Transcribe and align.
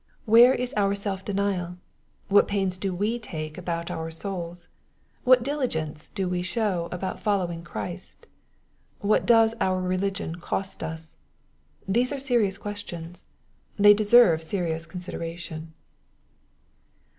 Where 0.25 0.55
is 0.55 0.73
our 0.75 0.95
self 0.95 1.23
denial? 1.23 1.77
What 2.27 2.47
pains 2.47 2.79
do 2.79 2.91
we 2.91 3.19
take 3.19 3.55
about 3.55 3.91
our 3.91 4.09
souls? 4.09 4.67
What 5.25 5.43
diligence 5.43 6.09
do 6.09 6.27
we 6.27 6.41
show 6.41 6.89
about 6.91 7.19
following 7.19 7.63
Christ? 7.63 8.25
What 9.01 9.27
does 9.27 9.53
our 9.61 9.79
religion 9.79 10.37
cost 10.39 10.81
us? 10.81 11.17
These 11.87 12.11
are 12.11 12.19
serious 12.19 12.57
questions. 12.57 13.25
They 13.77 13.93
deserve 13.93 14.41
serious 14.41 14.87
consideration. 14.87 15.71